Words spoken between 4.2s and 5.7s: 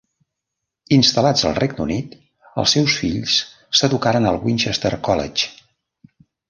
al Winchester College.